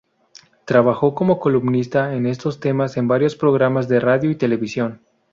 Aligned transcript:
Trabajó 0.65 1.13
como 1.13 1.39
columnista 1.39 2.15
en 2.15 2.25
estos 2.25 2.59
temas 2.59 2.97
en 2.97 3.07
varios 3.07 3.35
programas 3.35 3.87
de 3.87 3.99
radio 3.99 4.31
y 4.31 4.35
televisión. 4.35 4.99